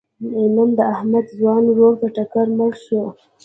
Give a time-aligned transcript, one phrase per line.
[0.55, 3.03] نن د احمد ځوان ورور په ټکر مړ شو.